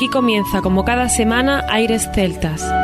[0.00, 2.79] Aquí comienza, como cada semana, Aires Celtas.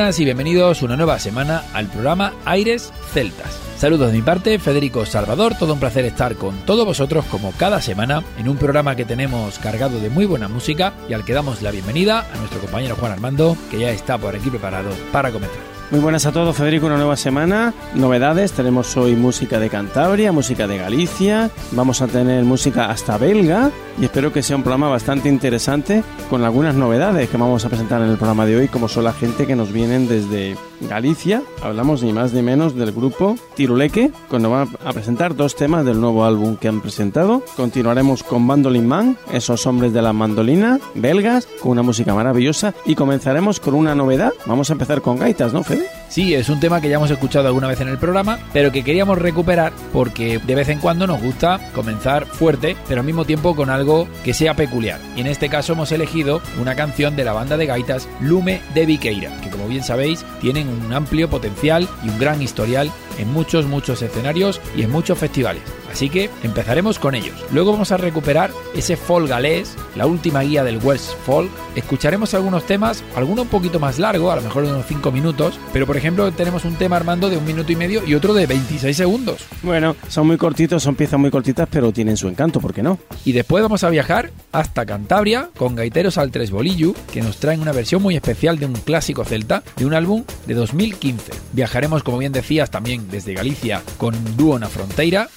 [0.00, 3.60] Y bienvenidos una nueva semana al programa Aires Celtas.
[3.76, 7.82] Saludos de mi parte, Federico Salvador, todo un placer estar con todos vosotros como cada
[7.82, 11.60] semana en un programa que tenemos cargado de muy buena música y al que damos
[11.60, 15.60] la bienvenida a nuestro compañero Juan Armando, que ya está por aquí preparado para comenzar.
[15.90, 17.74] Muy buenas a todos, Federico, una nueva semana.
[17.94, 23.70] Novedades, tenemos hoy música de Cantabria, música de Galicia, vamos a tener música hasta belga
[24.00, 28.00] y espero que sea un programa bastante interesante con algunas novedades que vamos a presentar
[28.00, 31.42] en el programa de hoy, como son la gente que nos vienen desde Galicia.
[31.62, 36.00] Hablamos ni más ni menos del grupo Tiruleque, cuando van a presentar dos temas del
[36.00, 37.42] nuevo álbum que han presentado.
[37.56, 42.94] Continuaremos con Bandolin Man, esos hombres de la mandolina, belgas, con una música maravillosa y
[42.94, 44.32] comenzaremos con una novedad.
[44.46, 45.99] Vamos a empezar con gaitas, ¿no, Fede?
[46.10, 48.82] Sí, es un tema que ya hemos escuchado alguna vez en el programa, pero que
[48.82, 53.54] queríamos recuperar porque de vez en cuando nos gusta comenzar fuerte, pero al mismo tiempo
[53.54, 54.98] con algo que sea peculiar.
[55.14, 58.86] Y en este caso hemos elegido una canción de la banda de gaitas Lume de
[58.86, 63.66] Viqueira, que como bien sabéis tienen un amplio potencial y un gran historial en muchos,
[63.66, 65.62] muchos escenarios y en muchos festivales.
[65.90, 67.34] Así que empezaremos con ellos.
[67.52, 71.50] Luego vamos a recuperar ese folk galés, la última guía del West Folk.
[71.74, 75.58] Escucharemos algunos temas, alguno un poquito más largo, a lo mejor de unos 5 minutos,
[75.72, 78.46] pero por ejemplo tenemos un tema Armando de un minuto y medio y otro de
[78.46, 79.44] 26 segundos.
[79.62, 82.98] Bueno, son muy cortitos, son piezas muy cortitas, pero tienen su encanto, ¿por qué no?
[83.24, 87.60] Y después vamos a viajar hasta Cantabria con Gaiteros al Tres Bolillo, que nos traen
[87.60, 91.32] una versión muy especial de un clásico celta de un álbum de 2015.
[91.52, 95.28] Viajaremos, como bien decías, también desde Galicia con Dúo na Fronteira,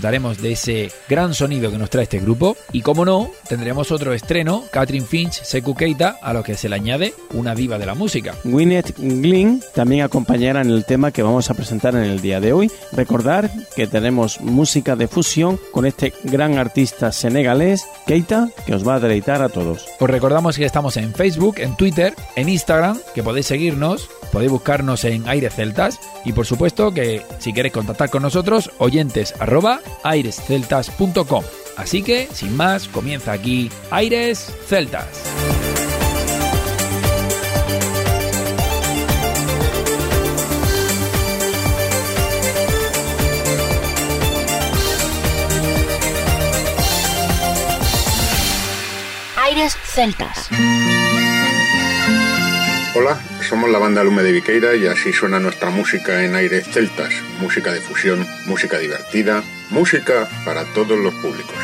[0.00, 4.14] disfrutaremos de ese gran sonido que nos trae este grupo y como no, tendremos otro
[4.14, 7.94] estreno, Catherine Finch, Seku Keita, a lo que se le añade una diva de la
[7.94, 8.34] música.
[8.44, 12.54] Gwyneth Glynn también acompañará en el tema que vamos a presentar en el día de
[12.54, 12.70] hoy.
[12.92, 18.94] Recordar que tenemos música de fusión con este gran artista senegalés, Keita, que os va
[18.94, 19.84] a deleitar a todos.
[19.98, 25.04] Os recordamos que estamos en Facebook, en Twitter, en Instagram, que podéis seguirnos, podéis buscarnos
[25.04, 31.44] en Aires Celtas y por supuesto que si queréis contactar con nosotros, oyentes arroba airesceltas.com.
[31.76, 35.06] Así que, sin más, comienza aquí Aires Celtas.
[49.36, 50.48] Aires Celtas.
[52.94, 53.18] Hola,
[53.50, 57.12] somos la banda Lume de Viqueira y así suena nuestra música en aires celtas.
[57.40, 61.56] Música de fusión, música divertida, música para todos los públicos.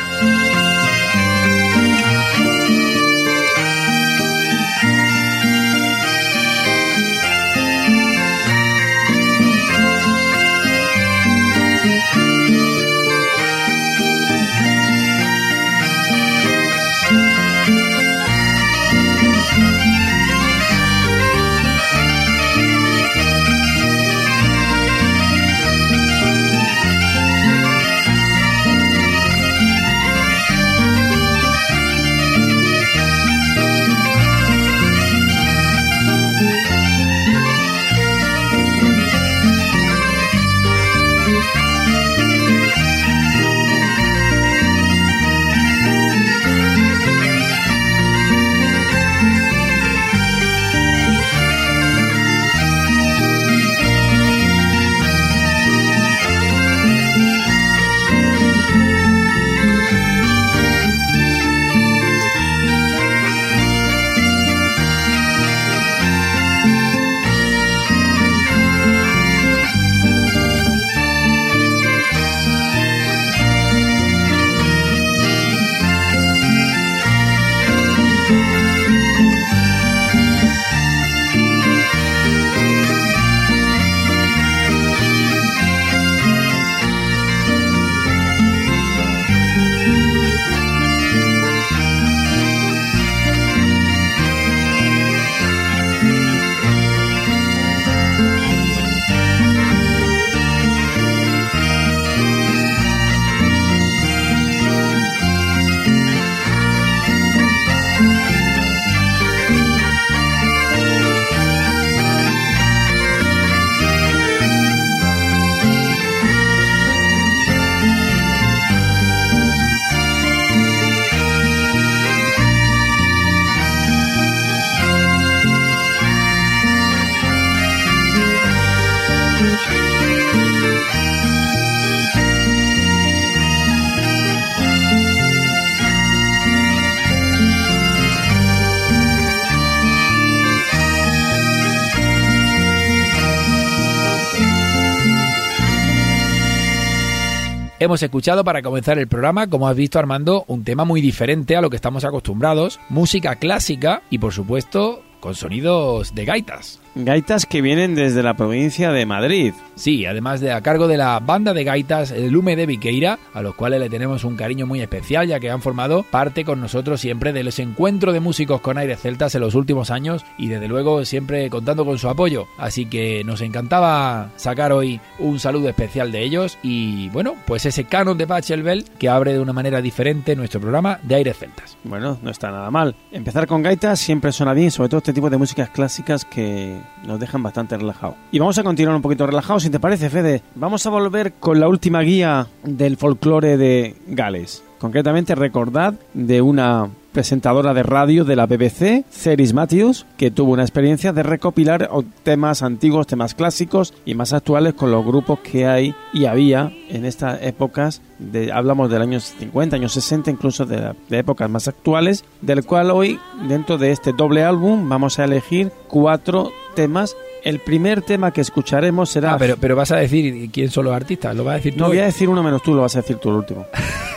[147.87, 151.61] Hemos escuchado para comenzar el programa, como has visto Armando, un tema muy diferente a
[151.61, 156.81] lo que estamos acostumbrados, música clásica y por supuesto con sonidos de gaitas.
[156.99, 159.53] Gaitas que vienen desde la provincia de Madrid.
[159.75, 163.43] Sí, además de a cargo de la banda de gaitas El Lume de Viqueira, a
[163.43, 166.99] los cuales le tenemos un cariño muy especial ya que han formado parte con nosotros
[166.99, 170.69] siempre de los encuentros de músicos con aires celtas en los últimos años y desde
[170.69, 172.47] luego siempre contando con su apoyo.
[172.57, 177.85] Así que nos encantaba sacar hoy un saludo especial de ellos y bueno, pues ese
[177.85, 181.77] canon de Pachelbel que abre de una manera diferente nuestro programa de aires celtas.
[181.85, 182.97] Bueno, no está nada mal.
[183.13, 187.21] Empezar con gaitas siempre suena bien, sobre todo este tipo de músicas clásicas que nos
[187.21, 188.17] dejan bastante relajados.
[188.31, 190.43] Y vamos a continuar un poquito relajados, si te parece, Fede.
[190.55, 194.65] Vamos a volver con la última guía del folclore de Gales.
[194.79, 200.65] Concretamente, recordad de una presentadora de radio de la BBC, Ceris Matthews, que tuvo una
[200.65, 201.89] experiencia de recopilar
[202.25, 207.07] temas antiguos, temas clásicos y más actuales con los grupos que hay y había en
[207.07, 212.23] estas épocas, de, hablamos del años 50, años 60, incluso de, de épocas más actuales,
[212.43, 213.19] del cual hoy,
[213.49, 219.09] dentro de este doble álbum, vamos a elegir cuatro temas el primer tema que escucharemos
[219.09, 219.33] será.
[219.33, 221.81] Ah, pero, pero vas a decir quién son los artistas, lo vas a decir tú.
[221.81, 223.65] No, voy a decir uno menos tú, lo vas a decir tú el último.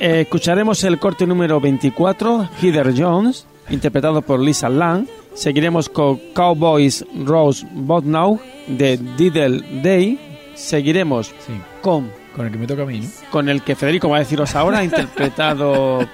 [0.00, 5.06] Eh, escucharemos el corte número 24, Heather Jones, interpretado por Lisa Lang.
[5.34, 10.18] Seguiremos con Cowboys Rose Botnow de Diddle Day.
[10.54, 11.34] Seguiremos
[11.82, 12.10] con.
[12.34, 13.08] Con el que me toca a mí, ¿no?
[13.30, 16.06] Con el que Federico va a deciros ahora, interpretado.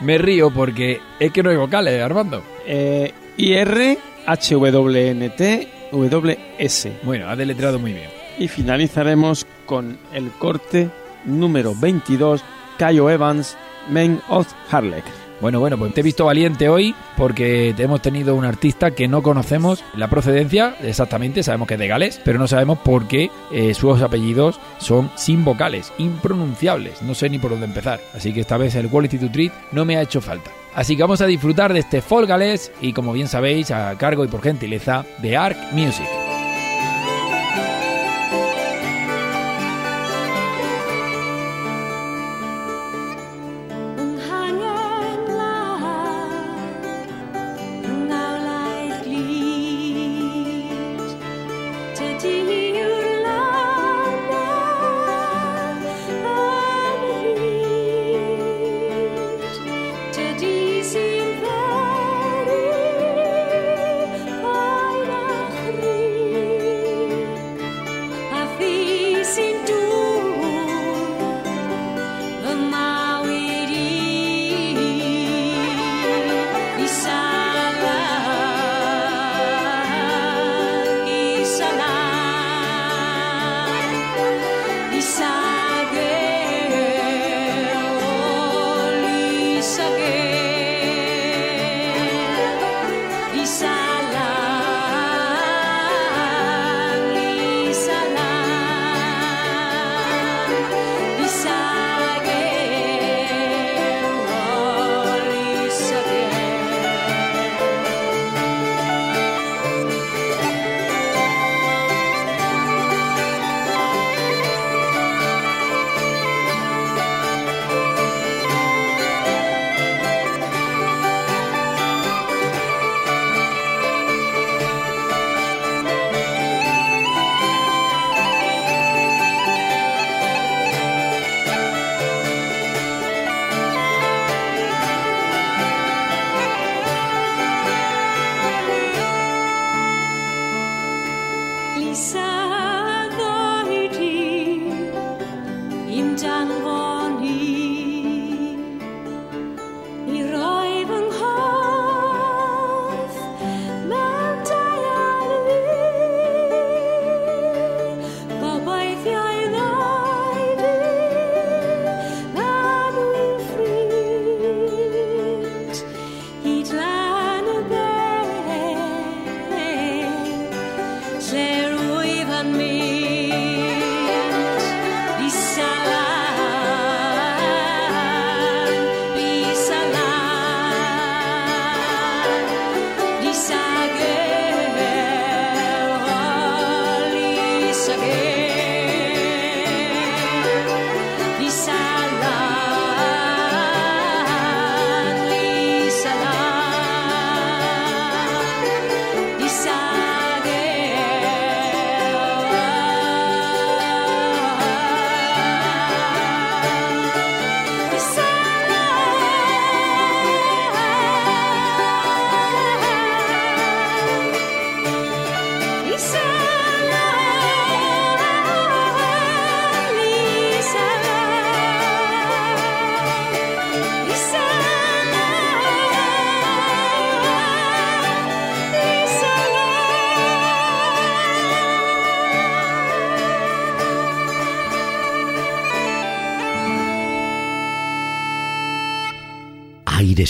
[0.00, 2.42] me río porque es que no hay vocales, Armando.
[2.66, 6.92] Eh, IR, HWNT, WS.
[7.02, 8.08] Bueno, ha deletreado muy bien.
[8.38, 10.90] Y finalizaremos con el corte
[11.24, 12.42] número 22,
[12.78, 13.56] Cayo Evans,
[13.90, 15.04] Man of Harlech.
[15.40, 19.22] Bueno, bueno, pues te he visto valiente hoy porque hemos tenido un artista que no
[19.22, 23.74] conocemos la procedencia exactamente, sabemos que es de Gales, pero no sabemos por qué eh,
[23.74, 28.00] sus apellidos son sin vocales, impronunciables, no sé ni por dónde empezar.
[28.14, 30.50] Así que esta vez el Quality to Treat no me ha hecho falta.
[30.74, 34.24] Así que vamos a disfrutar de este folk galés y como bien sabéis, a cargo
[34.24, 36.23] y por gentileza de Arc Music.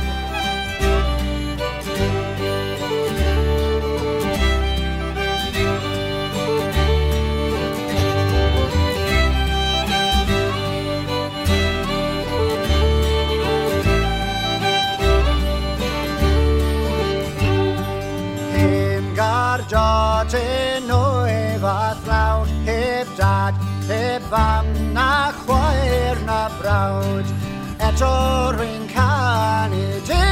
[28.04, 28.16] så
[28.58, 30.22] reinkarnede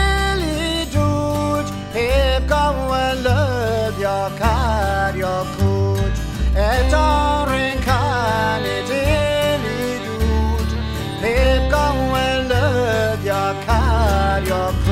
[0.94, 6.08] dud Hep gammel your jeg your jeg kunne
[6.68, 9.02] Etter reinkarnede
[10.06, 10.68] dud
[11.24, 14.91] Hep your løb, your kan,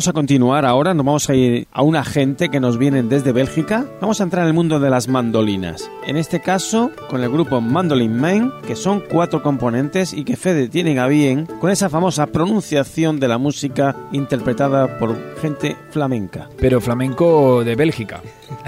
[0.00, 3.32] vamos a continuar ahora, nos vamos a ir a una gente que nos vienen desde
[3.32, 3.84] Bélgica.
[4.00, 5.90] Vamos a entrar en el mundo de las mandolinas.
[6.06, 10.68] En este caso, con el grupo Mandolin Man, que son cuatro componentes y que Fede
[10.68, 16.48] tiene a bien con esa famosa pronunciación de la música interpretada por gente flamenca.
[16.56, 18.22] Pero flamenco de Bélgica.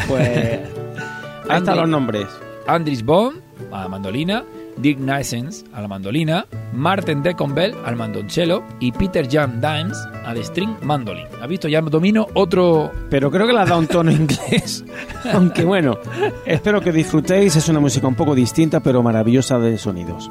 [0.07, 0.29] Pues
[1.49, 2.27] ahí están los nombres.
[2.67, 3.41] Andris Bond
[3.73, 4.45] a mandolina,
[4.83, 10.75] Dick Nysens a la mandolina, Martin Deconbell al mandoncello y Peter Jan Dimes al string
[10.83, 11.27] mandolin.
[11.41, 11.69] ¿Has visto?
[11.69, 12.91] Ya domino otro...
[13.09, 14.85] Pero creo que le has dado un tono inglés.
[15.33, 15.99] Aunque bueno,
[16.45, 17.55] espero que disfrutéis.
[17.55, 20.29] Es una música un poco distinta, pero maravillosa de sonidos.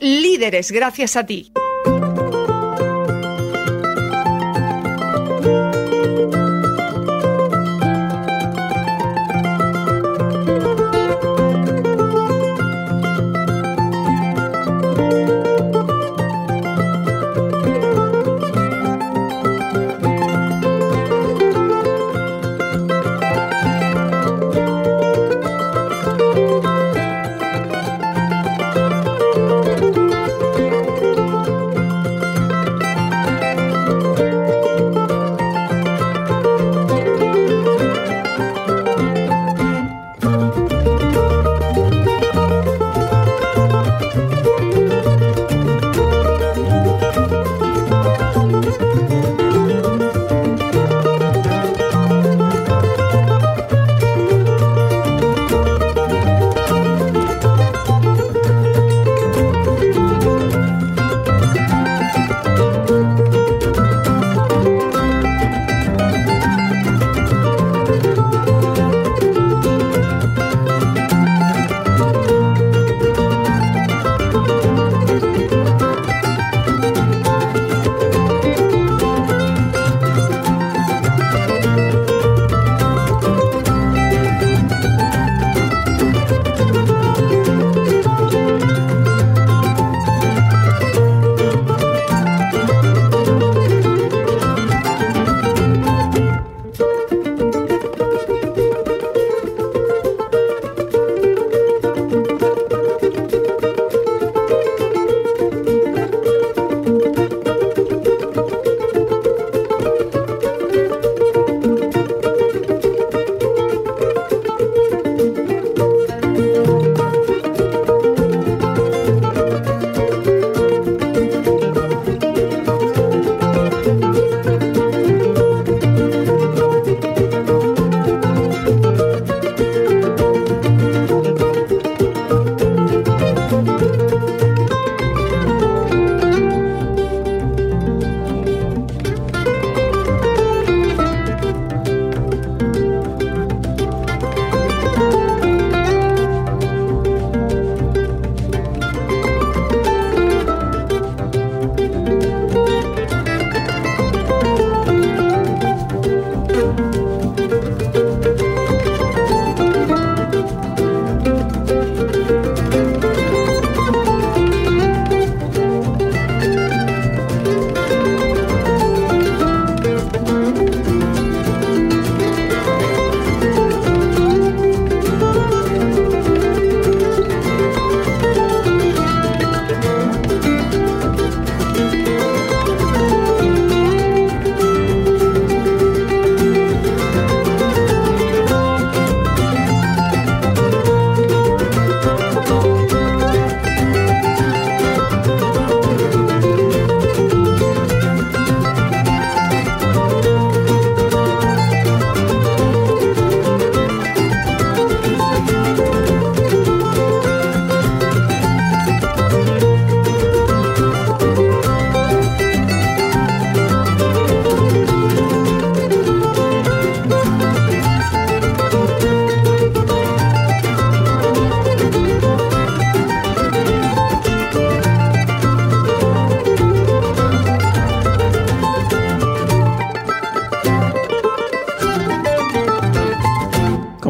[0.00, 1.53] Líderes gracias a ti.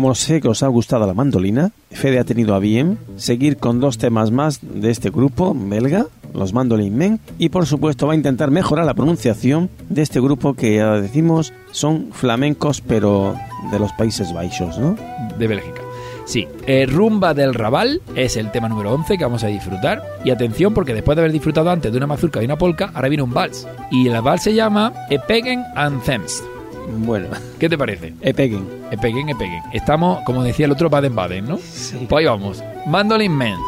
[0.05, 1.73] Yo sé que os ha gustado la mandolina.
[1.91, 6.53] Fede ha tenido a bien seguir con dos temas más de este grupo belga, los
[6.53, 10.77] Mandolin Men, y por supuesto va a intentar mejorar la pronunciación de este grupo que
[10.77, 13.35] ya decimos son flamencos pero
[13.73, 14.95] de los Países Bajos, ¿no?
[15.39, 15.81] De Bélgica.
[16.27, 20.03] Sí, eh, Rumba del Raval es el tema número 11 que vamos a disfrutar.
[20.23, 23.09] Y atención, porque después de haber disfrutado antes de una mazurca y una polka, ahora
[23.09, 23.67] viene un vals.
[23.91, 26.43] Y el vals se llama Epegen Anthems.
[26.87, 28.15] Bueno, ¿Qué te parece?
[28.21, 28.67] Epeguen.
[28.91, 29.63] Epegen, Epegen.
[29.73, 31.59] Estamos, como decía el otro, Baden-Baden, ¿no?
[31.59, 32.07] Sí.
[32.09, 32.63] Pues ahí vamos.
[32.87, 33.59] Mandolin Man.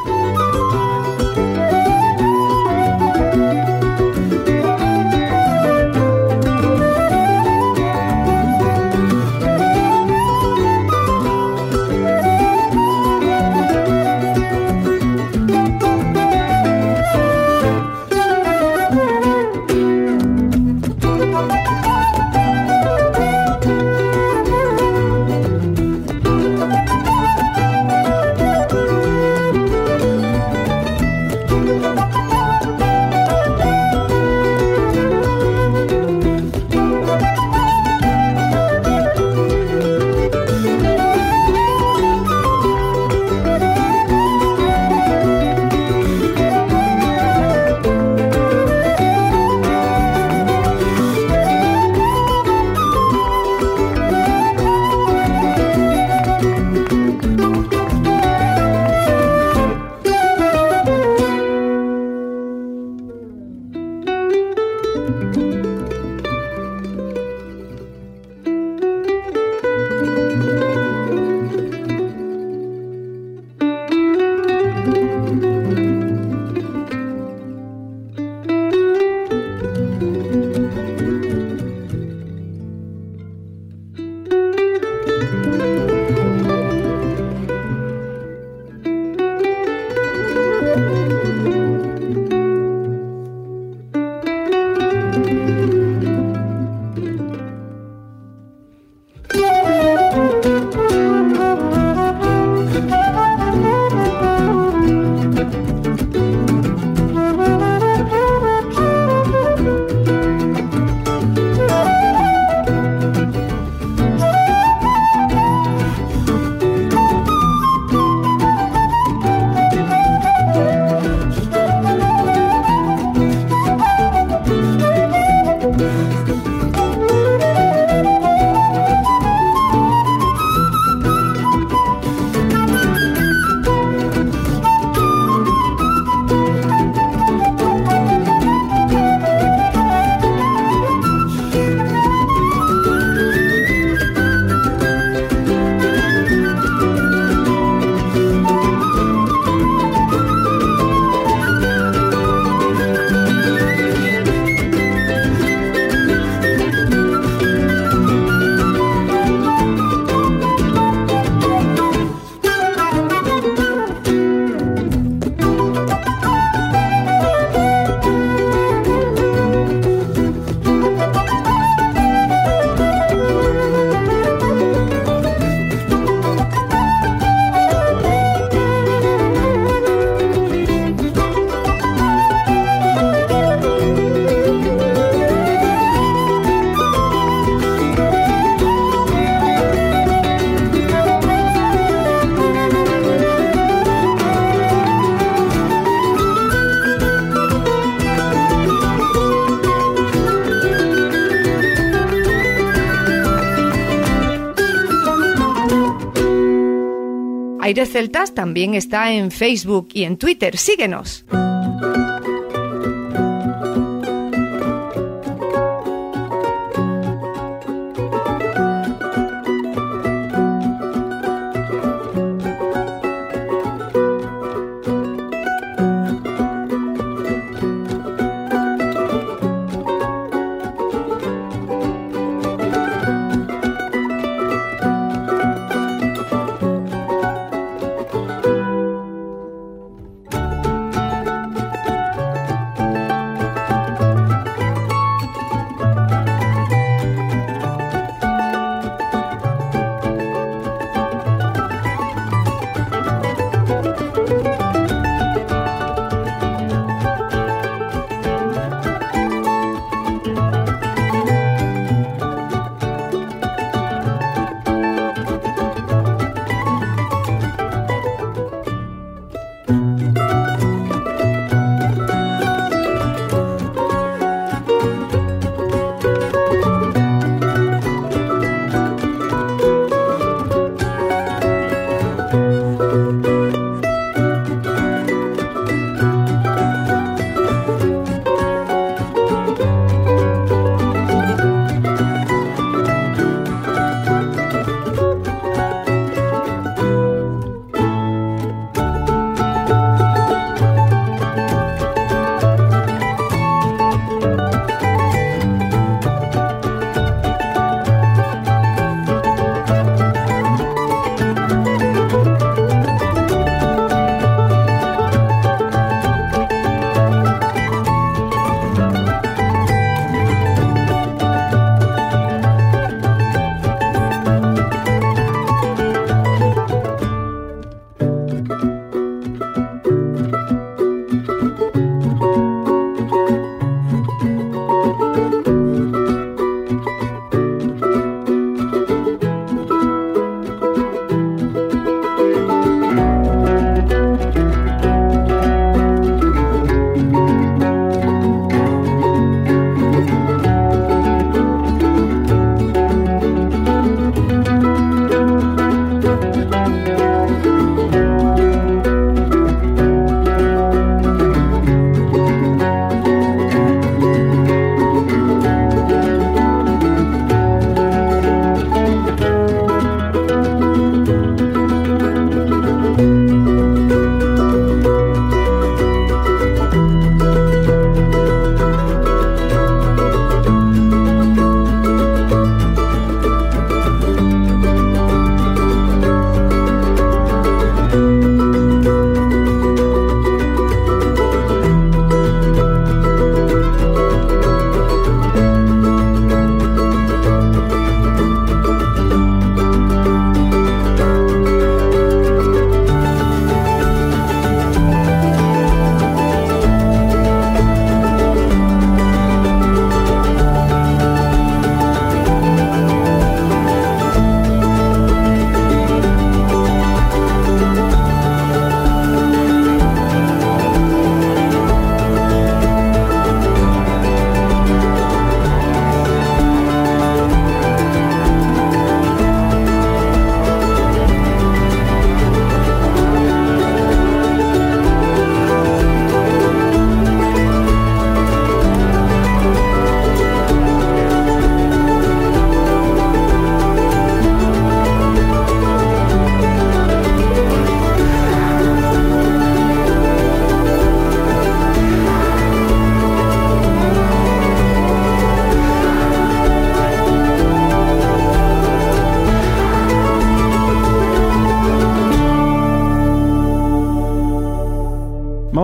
[207.96, 210.58] Celtas también está en Facebook y en Twitter.
[210.58, 211.24] Síguenos.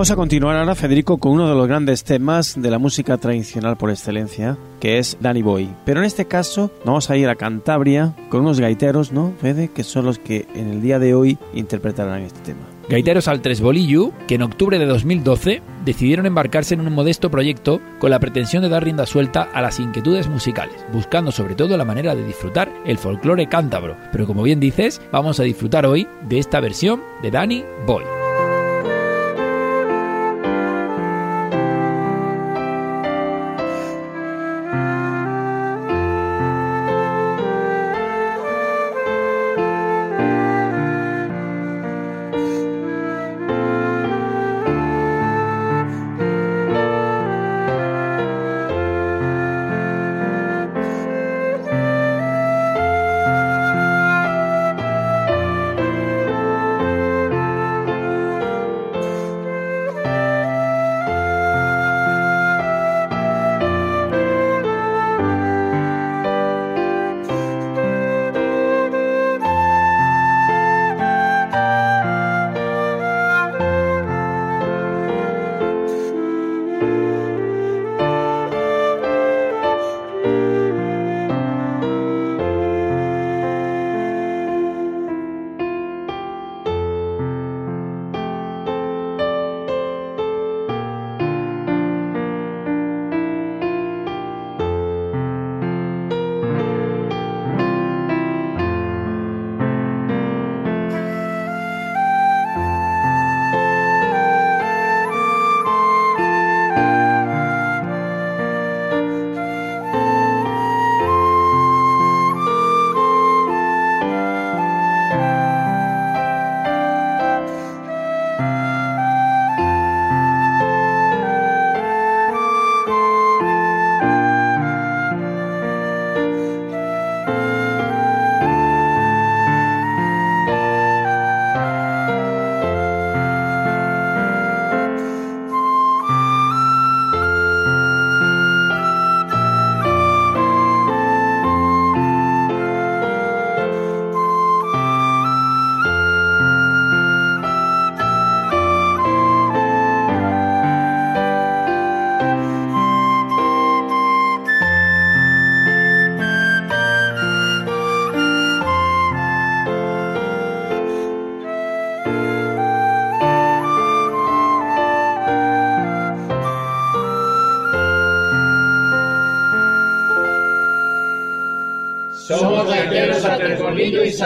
[0.03, 3.77] Vamos a continuar ahora, Federico, con uno de los grandes temas de la música tradicional
[3.77, 5.69] por excelencia, que es Danny Boy.
[5.85, 9.69] Pero en este caso vamos a ir a Cantabria con unos gaiteros, ¿no, Fede?
[9.69, 12.63] Que son los que en el día de hoy interpretarán este tema.
[12.89, 17.81] Gaiteros al Tres Bolillo, que en octubre de 2012 decidieron embarcarse en un modesto proyecto
[18.01, 21.85] con la pretensión de dar rienda suelta a las inquietudes musicales, buscando sobre todo la
[21.85, 23.97] manera de disfrutar el folclore cántabro.
[24.11, 28.03] Pero como bien dices, vamos a disfrutar hoy de esta versión de Danny Boy.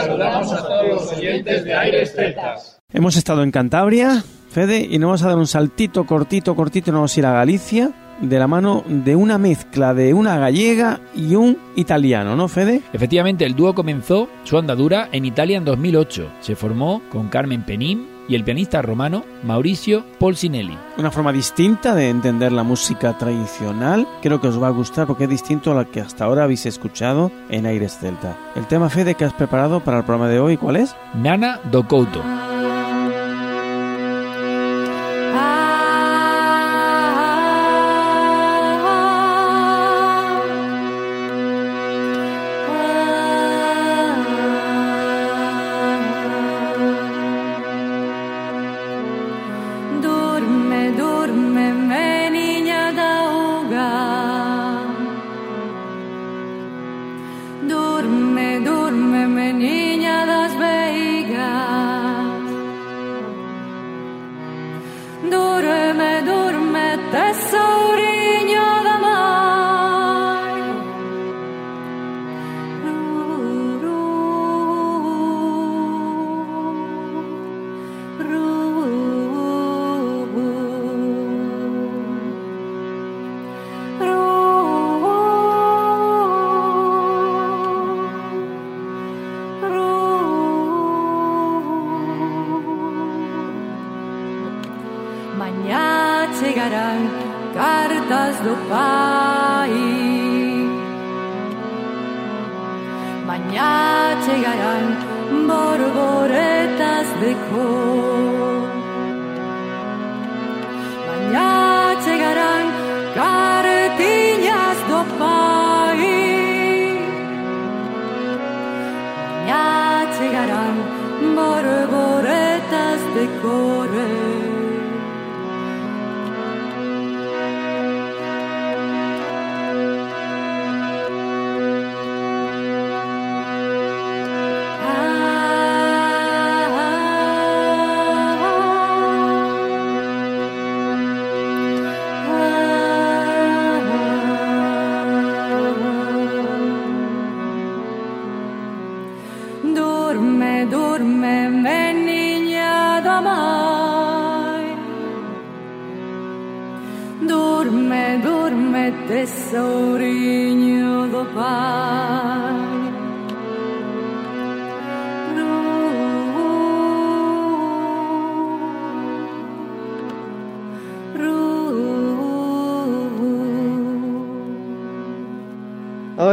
[0.01, 2.79] Saludamos a todos los oyentes de Aires Celtas.
[2.93, 6.99] Hemos estado en Cantabria, Fede, y nos vamos a dar un saltito cortito, cortito, nos
[6.99, 7.91] vamos a ir a Galicia
[8.21, 12.81] de la mano de una mezcla de una gallega y un italiano, ¿no, Fede?
[12.93, 16.31] Efectivamente, el dúo comenzó su andadura en Italia en 2008.
[16.41, 20.77] Se formó con Carmen Penín y el pianista romano Mauricio Polsinelli.
[20.97, 24.07] Una forma distinta de entender la música tradicional.
[24.21, 26.65] Creo que os va a gustar porque es distinto a la que hasta ahora habéis
[26.65, 28.37] escuchado en Aires Celta.
[28.55, 30.95] El tema, Fede, que has preparado para el programa de hoy, ¿cuál es?
[31.13, 32.46] Nana do Couto.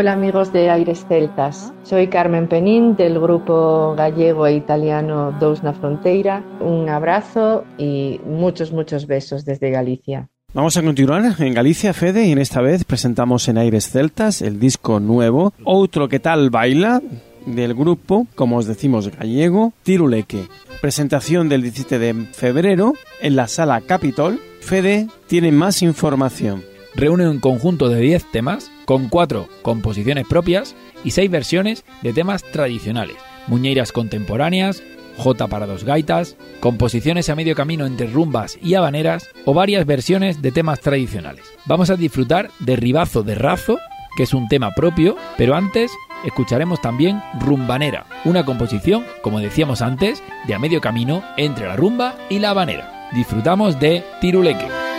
[0.04, 5.72] Hola amigos de Aires Celtas, soy Carmen Penín del grupo gallego e italiano Dous na
[5.72, 6.44] Fronteira.
[6.60, 10.28] Un abrazo y muchos, muchos besos desde Galicia.
[10.52, 14.60] Vamos a continuar en Galicia, Fede, y en esta vez presentamos en Aires Celtas el
[14.60, 17.00] disco nuevo, Outro que tal baila,
[17.46, 20.48] del grupo, como os decimos gallego, Tiruleque.
[20.82, 22.92] Presentación del 17 de febrero
[23.22, 24.38] en la sala Capitol.
[24.60, 26.73] Fede tiene más información.
[26.96, 32.44] Reúne un conjunto de 10 temas, con 4 composiciones propias y 6 versiones de temas
[32.44, 33.16] tradicionales,
[33.48, 34.82] muñeiras contemporáneas,
[35.16, 40.42] J para dos gaitas, composiciones a medio camino entre rumbas y habaneras o varias versiones
[40.42, 41.44] de temas tradicionales.
[41.66, 43.78] Vamos a disfrutar de Ribazo de Razo,
[44.16, 45.92] que es un tema propio, pero antes
[46.24, 52.16] escucharemos también Rumbanera, una composición, como decíamos antes, de a medio camino entre la rumba
[52.28, 53.08] y la habanera.
[53.12, 54.93] Disfrutamos de Tiruleque.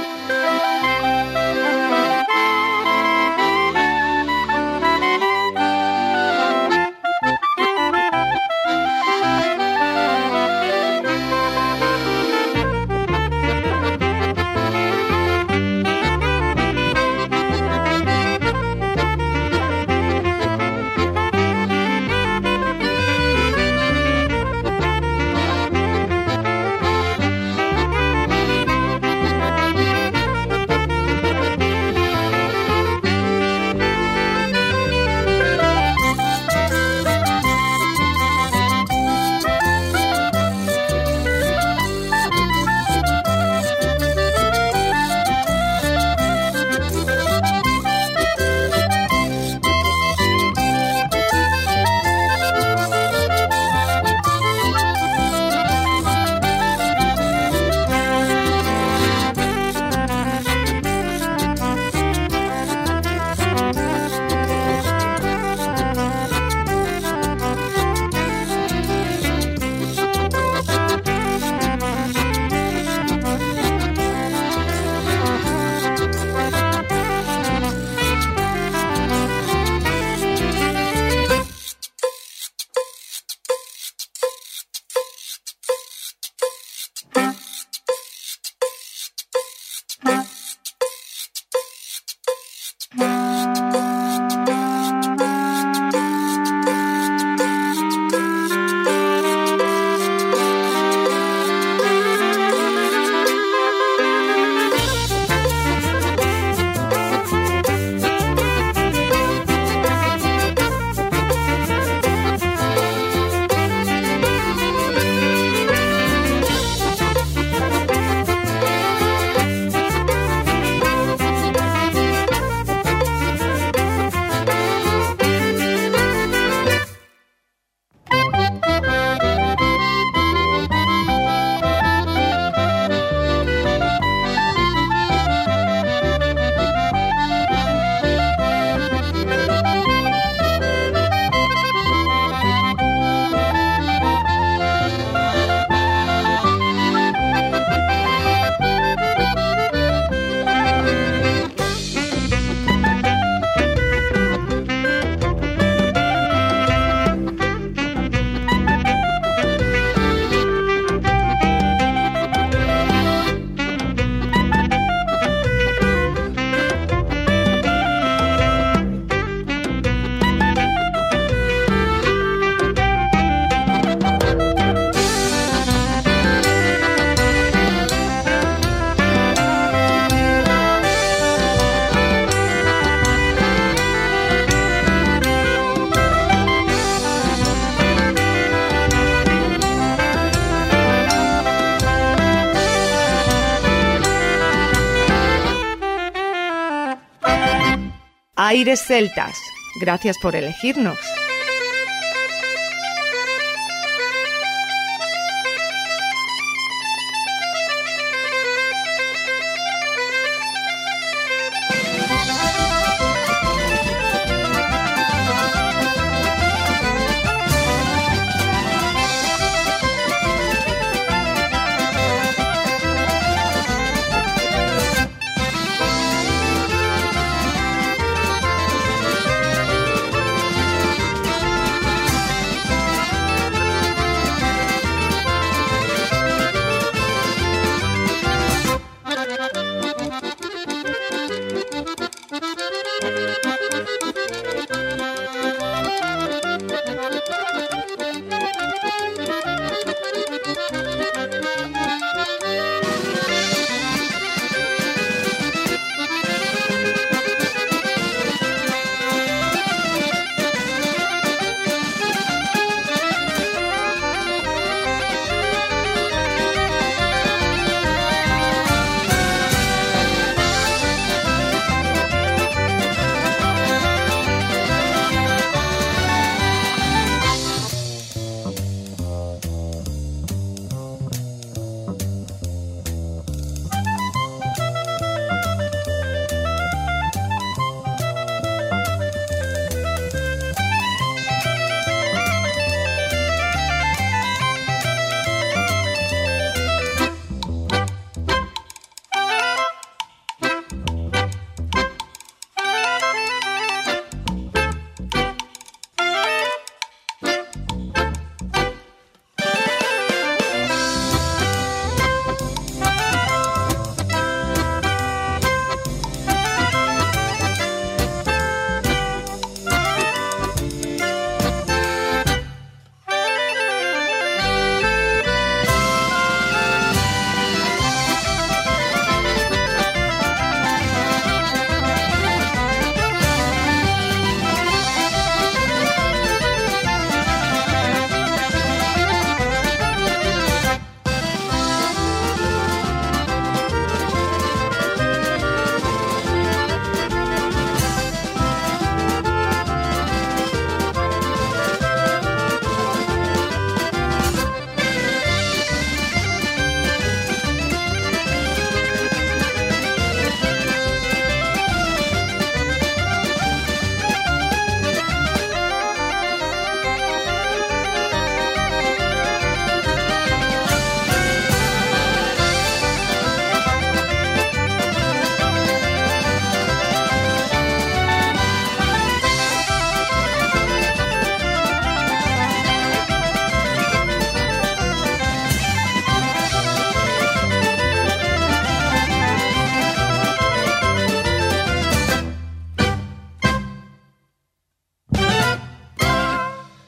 [198.55, 199.37] Aires Celtas,
[199.81, 200.97] gracias por elegirnos.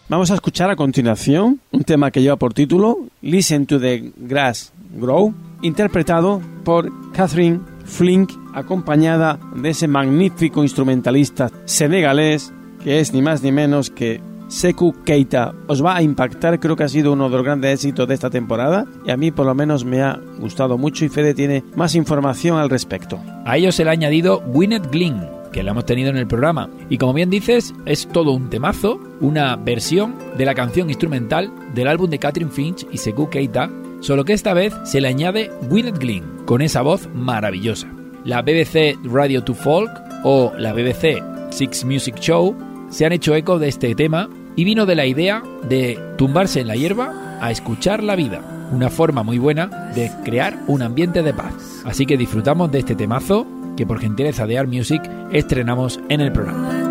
[0.09, 4.71] Vamos a escuchar a continuación un tema que lleva por título Listen to the Grass
[4.93, 13.43] Grow, interpretado por Catherine Flink, acompañada de ese magnífico instrumentalista senegalés que es ni más
[13.43, 15.53] ni menos que Seku Keita.
[15.67, 18.29] Os va a impactar, creo que ha sido uno de los grandes éxitos de esta
[18.29, 21.95] temporada y a mí por lo menos me ha gustado mucho y Fede tiene más
[21.95, 23.19] información al respecto.
[23.45, 26.69] A ello se le ha añadido Gwyneth Glynn, que la hemos tenido en el programa.
[26.87, 31.87] Y como bien dices, es todo un temazo, una versión de la canción instrumental del
[31.87, 33.67] álbum de Catherine Finch y Seku Keita,
[33.99, 37.91] solo que esta vez se le añade Gwyneth Glynn, con esa voz maravillosa.
[38.23, 39.89] La BBC Radio 2 Folk
[40.23, 42.55] o la BBC Six Music Show
[42.91, 46.67] se han hecho eco de este tema y vino de la idea de tumbarse en
[46.67, 48.41] la hierba a escuchar la vida,
[48.71, 51.81] una forma muy buena de crear un ambiente de paz.
[51.83, 53.47] Así que disfrutamos de este temazo
[53.77, 55.01] que por gentileza de Art Music
[55.31, 56.87] estrenamos en el programa.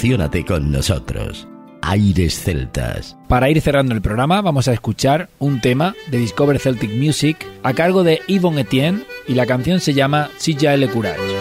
[0.00, 1.46] Emocionate con nosotros.
[1.82, 3.18] Aires Celtas.
[3.28, 7.74] Para ir cerrando el programa, vamos a escuchar un tema de Discover Celtic Music a
[7.74, 11.39] cargo de Yvonne Etienne y la canción se llama Silla Le Courage.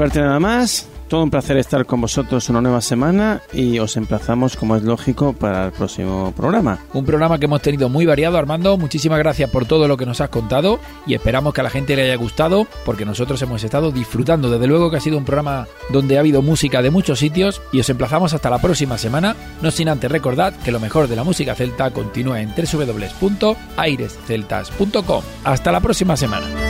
[0.00, 4.56] Parte nada más, todo un placer estar con vosotros una nueva semana y os emplazamos,
[4.56, 6.78] como es lógico, para el próximo programa.
[6.94, 8.78] Un programa que hemos tenido muy variado, Armando.
[8.78, 11.96] Muchísimas gracias por todo lo que nos has contado y esperamos que a la gente
[11.96, 14.48] le haya gustado porque nosotros hemos estado disfrutando.
[14.48, 17.80] Desde luego que ha sido un programa donde ha habido música de muchos sitios y
[17.80, 19.36] os emplazamos hasta la próxima semana.
[19.60, 25.22] No sin antes recordad que lo mejor de la música celta continúa en www.airesceltas.com.
[25.44, 26.69] Hasta la próxima semana.